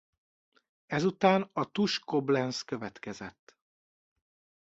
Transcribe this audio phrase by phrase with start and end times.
[0.85, 3.57] Ezután a TuS Koblenz következett.